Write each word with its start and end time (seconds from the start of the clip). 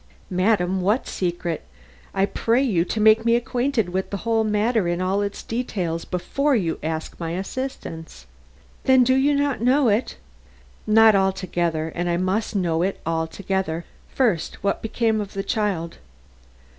"Madam, 0.31 0.81
what 0.81 1.07
secret? 1.07 1.63
I 2.11 2.25
pray 2.25 2.63
you 2.63 2.83
to 2.85 2.99
make 2.99 3.23
me 3.23 3.35
acquainted 3.35 3.89
with 3.89 4.09
the 4.09 4.17
whole 4.25 4.43
matter 4.43 4.87
in 4.87 4.99
all 4.99 5.21
its 5.21 5.43
details 5.43 6.05
before 6.05 6.55
you 6.55 6.79
ask 6.81 7.19
my 7.19 7.33
assistance." 7.33 8.25
"Then 8.85 9.01
you 9.01 9.03
do 9.05 9.35
not 9.35 9.61
know 9.61 9.89
it?" 9.89 10.17
"Not 10.87 11.13
altogether, 11.13 11.89
and 11.93 12.09
I 12.09 12.17
must 12.17 12.55
know 12.55 12.81
it 12.81 12.99
altogether. 13.05 13.85
First, 14.09 14.63
what 14.63 14.77
has 14.77 14.81
become 14.81 15.21
of 15.21 15.33
the 15.33 15.43
child?" 15.43 15.99